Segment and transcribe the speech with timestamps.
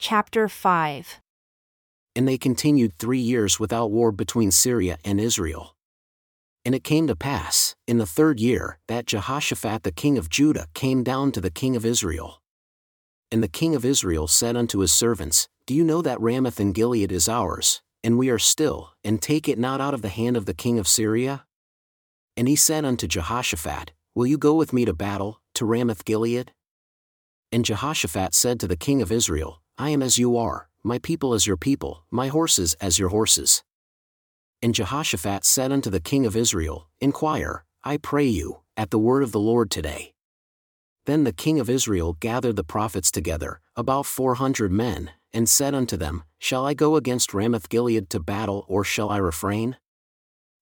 [0.00, 1.18] Chapter 5
[2.14, 5.74] And they continued three years without war between Syria and Israel.
[6.64, 10.68] And it came to pass, in the third year, that Jehoshaphat the king of Judah
[10.72, 12.40] came down to the king of Israel.
[13.32, 16.70] And the king of Israel said unto his servants, Do you know that Ramoth in
[16.70, 20.36] Gilead is ours, and we are still, and take it not out of the hand
[20.36, 21.44] of the king of Syria?
[22.36, 26.52] And he said unto Jehoshaphat, Will you go with me to battle, to Ramoth Gilead?
[27.50, 31.34] And Jehoshaphat said to the king of Israel, I am as you are, my people
[31.34, 33.62] as your people, my horses as your horses.
[34.60, 39.22] And Jehoshaphat said unto the king of Israel, Inquire, I pray you, at the word
[39.22, 40.14] of the Lord today.
[41.06, 45.76] Then the king of Israel gathered the prophets together, about four hundred men, and said
[45.76, 49.76] unto them, Shall I go against Ramoth Gilead to battle, or shall I refrain?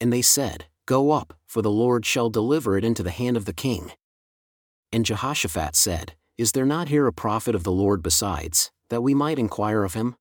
[0.00, 3.44] And they said, Go up, for the Lord shall deliver it into the hand of
[3.44, 3.90] the king.
[4.92, 9.14] And Jehoshaphat said, Is there not here a prophet of the Lord besides, that we
[9.14, 10.16] might inquire of him?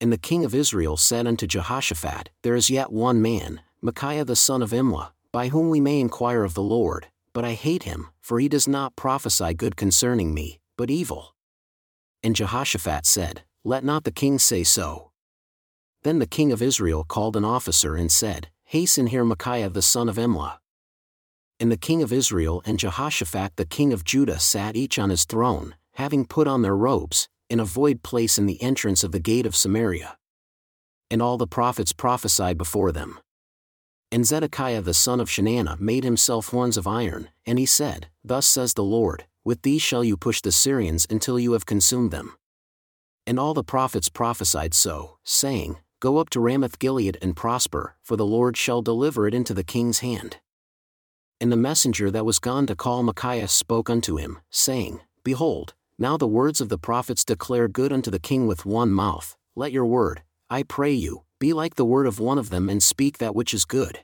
[0.00, 4.36] And the king of Israel said unto Jehoshaphat, There is yet one man, Micaiah the
[4.36, 8.10] son of Imlah, by whom we may inquire of the Lord, but I hate him,
[8.20, 11.34] for he does not prophesy good concerning me, but evil.
[12.22, 15.10] And Jehoshaphat said, Let not the king say so.
[16.02, 20.08] Then the king of Israel called an officer and said, Hasten here Micaiah the son
[20.08, 20.58] of Imlah.
[21.60, 25.24] And the king of Israel and Jehoshaphat the king of Judah sat each on his
[25.24, 29.20] throne, having put on their robes, in a void place in the entrance of the
[29.20, 30.16] gate of Samaria.
[31.10, 33.18] And all the prophets prophesied before them.
[34.10, 38.46] And Zedekiah the son of Chenaanah made himself horns of iron, and he said, Thus
[38.46, 42.36] says the Lord, With these shall you push the Syrians until you have consumed them.
[43.26, 48.16] And all the prophets prophesied so, saying, Go up to Ramoth Gilead and prosper, for
[48.16, 50.38] the Lord shall deliver it into the king's hand.
[51.40, 56.16] And the messenger that was gone to call Micaiah spoke unto him, saying, Behold, now
[56.16, 59.86] the words of the prophets declare good unto the king with one mouth, let your
[59.86, 63.34] word, I pray you, be like the word of one of them and speak that
[63.34, 64.00] which is good.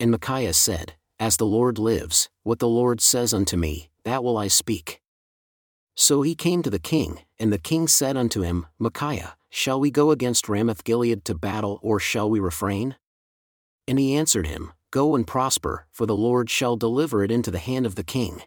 [0.00, 4.36] And Micaiah said, As the Lord lives, what the Lord says unto me, that will
[4.36, 5.00] I speak.
[5.94, 9.90] So he came to the king, and the king said unto him, Micaiah, shall we
[9.90, 12.96] go against Ramoth Gilead to battle or shall we refrain?
[13.86, 17.58] And he answered him, Go and prosper, for the Lord shall deliver it into the
[17.58, 18.42] hand of the king.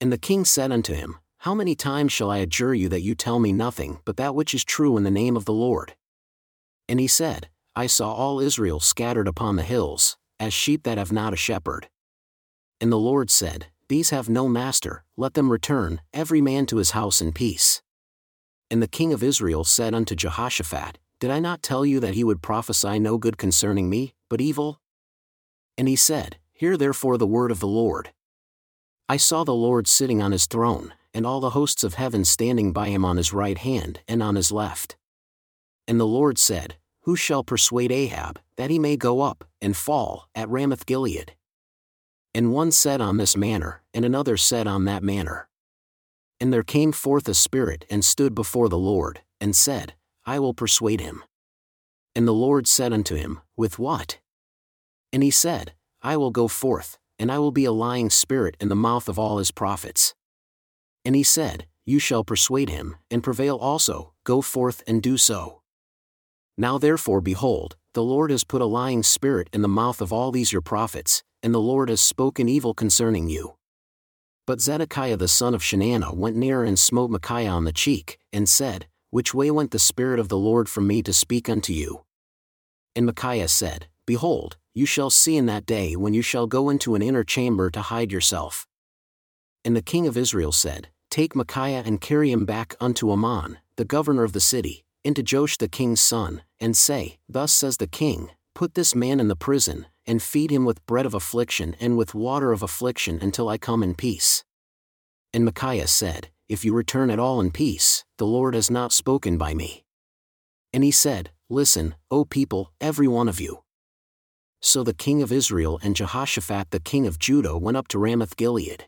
[0.00, 3.14] And the king said unto him, How many times shall I adjure you that you
[3.14, 5.94] tell me nothing but that which is true in the name of the Lord?
[6.88, 11.12] And he said, I saw all Israel scattered upon the hills, as sheep that have
[11.12, 11.90] not a shepherd.
[12.80, 16.92] And the Lord said, These have no master, let them return, every man to his
[16.92, 17.82] house in peace.
[18.70, 22.24] And the king of Israel said unto Jehoshaphat, Did I not tell you that he
[22.24, 24.80] would prophesy no good concerning me, but evil?
[25.76, 28.12] And he said, Hear therefore the word of the Lord.
[29.10, 32.72] I saw the Lord sitting on his throne, and all the hosts of heaven standing
[32.72, 34.96] by him on his right hand and on his left.
[35.86, 40.28] And the Lord said, Who shall persuade Ahab, that he may go up, and fall,
[40.34, 41.36] at Ramoth Gilead?
[42.34, 45.48] And one said on this manner, and another said on that manner.
[46.40, 49.94] And there came forth a spirit and stood before the Lord, and said,
[50.26, 51.22] I will persuade him.
[52.16, 54.18] And the Lord said unto him, With what?
[55.12, 58.68] And he said, I will go forth, and I will be a lying spirit in
[58.68, 60.14] the mouth of all his prophets.
[61.04, 65.60] And he said, You shall persuade him, and prevail also, go forth and do so.
[66.56, 70.32] Now therefore, behold, the Lord has put a lying spirit in the mouth of all
[70.32, 73.56] these your prophets, and the Lord has spoken evil concerning you.
[74.46, 78.48] But Zedekiah the son of Chenaanah went near and smote Micaiah on the cheek, and
[78.48, 82.04] said, Which way went the Spirit of the Lord from me to speak unto you?
[82.94, 86.94] And Micaiah said, Behold, you shall see in that day when you shall go into
[86.94, 88.66] an inner chamber to hide yourself.
[89.64, 93.84] And the king of Israel said, Take Micaiah and carry him back unto Amon, the
[93.84, 98.30] governor of the city, into Joash the king's son, and say, Thus says the king,
[98.54, 102.14] Put this man in the prison, and feed him with bread of affliction and with
[102.14, 104.44] water of affliction until I come in peace.
[105.32, 109.38] And Micaiah said, If you return at all in peace, the Lord has not spoken
[109.38, 109.84] by me.
[110.72, 113.62] And he said, Listen, O people, every one of you.
[114.60, 118.36] So the king of Israel and Jehoshaphat the king of Judah went up to Ramoth
[118.36, 118.86] Gilead.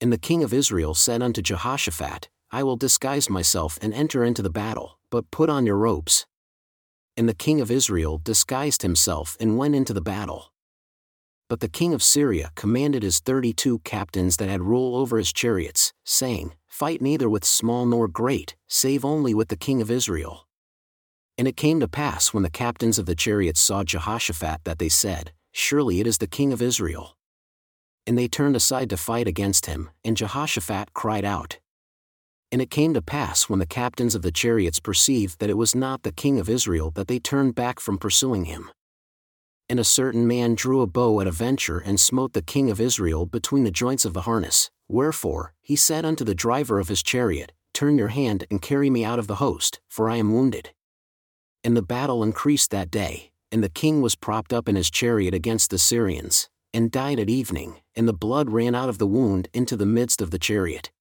[0.00, 4.42] And the king of Israel said unto Jehoshaphat, I will disguise myself and enter into
[4.42, 6.26] the battle, but put on your robes.
[7.16, 10.52] And the king of Israel disguised himself and went into the battle.
[11.48, 15.32] But the king of Syria commanded his thirty two captains that had rule over his
[15.32, 20.46] chariots, saying, Fight neither with small nor great, save only with the king of Israel.
[21.36, 24.88] And it came to pass when the captains of the chariots saw Jehoshaphat that they
[24.88, 27.16] said, Surely it is the king of Israel.
[28.08, 31.58] And they turned aside to fight against him, and Jehoshaphat cried out.
[32.50, 35.74] And it came to pass when the captains of the chariots perceived that it was
[35.74, 38.70] not the king of Israel that they turned back from pursuing him.
[39.68, 42.80] And a certain man drew a bow at a venture and smote the king of
[42.80, 44.70] Israel between the joints of the harness.
[44.88, 49.04] Wherefore, he said unto the driver of his chariot, Turn your hand and carry me
[49.04, 50.70] out of the host, for I am wounded.
[51.62, 55.34] And the battle increased that day, and the king was propped up in his chariot
[55.34, 59.48] against the Syrians, and died at evening, and the blood ran out of the wound
[59.52, 60.92] into the midst of the chariot.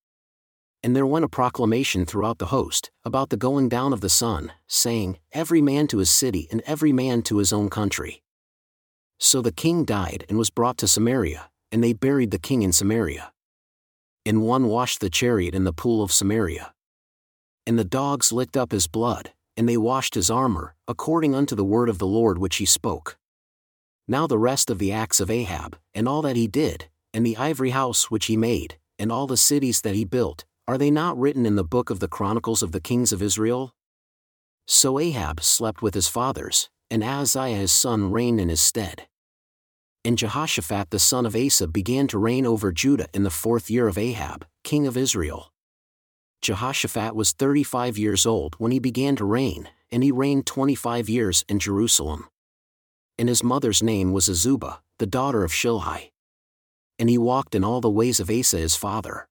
[0.82, 4.52] And there went a proclamation throughout the host, about the going down of the sun,
[4.66, 8.24] saying, Every man to his city and every man to his own country.
[9.20, 12.72] So the king died and was brought to Samaria, and they buried the king in
[12.72, 13.32] Samaria.
[14.26, 16.74] And one washed the chariot in the pool of Samaria.
[17.68, 21.64] And the dogs licked up his blood, and they washed his armor, according unto the
[21.64, 23.20] word of the Lord which he spoke.
[24.08, 27.36] Now the rest of the acts of Ahab, and all that he did, and the
[27.36, 31.20] ivory house which he made, and all the cities that he built, are they not
[31.20, 33.74] written in the book of the Chronicles of the Kings of Israel?
[34.66, 39.08] So Ahab slept with his fathers, and Ahaziah his son reigned in his stead.
[40.06, 43.90] And Jehoshaphat the son of Asa began to reign over Judah in the fourth year
[43.90, 45.52] of Ahab, king of Israel.
[46.42, 50.76] Jehoshaphat was thirty five years old when he began to reign, and he reigned twenty
[50.76, 52.30] five years in Jerusalem.
[53.20, 56.12] And his mother's name was Azubah, the daughter of Shilhi.
[57.00, 59.28] And he walked in all the ways of Asa his father.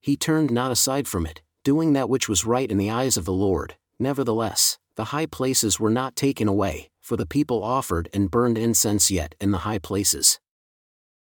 [0.00, 3.24] He turned not aside from it, doing that which was right in the eyes of
[3.24, 8.30] the Lord, nevertheless, the high places were not taken away, for the people offered and
[8.30, 10.40] burned incense yet in the high places.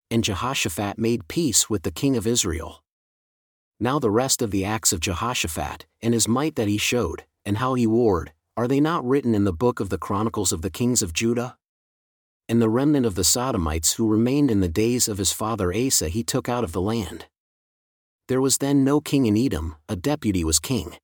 [0.09, 2.83] And Jehoshaphat made peace with the king of Israel.
[3.80, 7.57] Now the rest of the acts of Jehoshaphat, and his might that he showed, and
[7.57, 10.71] how he warred, are they not written in the book of the Chronicles of the
[10.71, 11.56] kings of Judah?
[12.49, 16.07] And the remnant of the Sodomites who remained in the days of his father Asa
[16.07, 17.25] he took out of the land.
[18.27, 20.97] There was then no king in Edom, a deputy was king.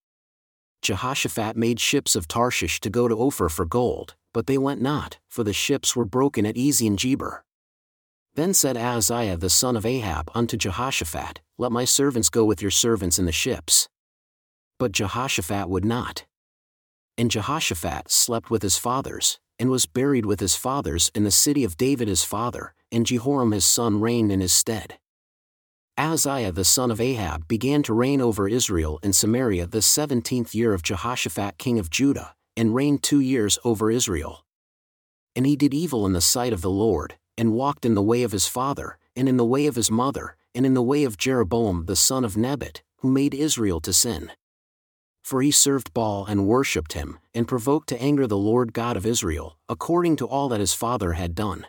[0.81, 5.19] Jehoshaphat made ships of Tarshish to go to Ophir for gold, but they went not,
[5.29, 7.43] for the ships were broken at Ezion-Geber.
[8.35, 12.71] Then said Ahaziah the son of Ahab unto Jehoshaphat, Let my servants go with your
[12.71, 13.87] servants in the ships.
[14.79, 16.25] But Jehoshaphat would not.
[17.17, 21.63] And Jehoshaphat slept with his fathers, and was buried with his fathers in the city
[21.63, 24.97] of David his father, and Jehoram his son reigned in his stead.
[25.97, 30.73] Ahaziah the son of Ahab began to reign over Israel in Samaria the seventeenth year
[30.73, 34.43] of Jehoshaphat king of Judah, and reigned two years over Israel.
[35.35, 38.23] And he did evil in the sight of the Lord, and walked in the way
[38.23, 41.17] of his father, and in the way of his mother, and in the way of
[41.17, 44.31] Jeroboam the son of Nebat, who made Israel to sin.
[45.23, 49.05] For he served Baal and worshipped him, and provoked to anger the Lord God of
[49.05, 51.65] Israel, according to all that his father had done.